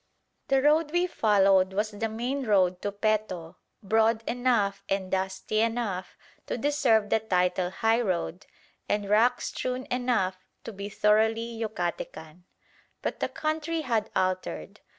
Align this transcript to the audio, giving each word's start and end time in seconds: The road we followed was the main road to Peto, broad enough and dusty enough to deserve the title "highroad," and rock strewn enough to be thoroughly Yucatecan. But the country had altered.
The 0.47 0.63
road 0.63 0.89
we 0.89 1.05
followed 1.05 1.73
was 1.73 1.91
the 1.91 2.09
main 2.09 2.47
road 2.47 2.81
to 2.81 2.91
Peto, 2.91 3.57
broad 3.83 4.23
enough 4.27 4.83
and 4.89 5.11
dusty 5.11 5.59
enough 5.59 6.17
to 6.47 6.57
deserve 6.57 7.11
the 7.11 7.19
title 7.19 7.69
"highroad," 7.69 8.47
and 8.89 9.07
rock 9.07 9.41
strewn 9.41 9.85
enough 9.91 10.37
to 10.63 10.73
be 10.73 10.89
thoroughly 10.89 11.55
Yucatecan. 11.55 12.45
But 13.03 13.19
the 13.19 13.29
country 13.29 13.81
had 13.81 14.09
altered. 14.15 14.79